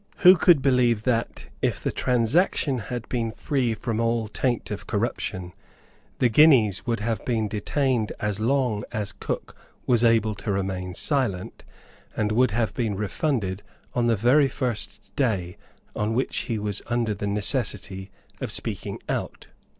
[0.25, 5.53] Who could believe that, if the transaction had been free from all taint of corruption,
[6.17, 11.63] the guineas would have been detained as long as Cook was able to remain silent,
[12.15, 13.61] and would have been refunded
[13.93, 15.55] on the very first day
[15.95, 18.09] on which he was under the necessity
[18.39, 19.49] of speaking out?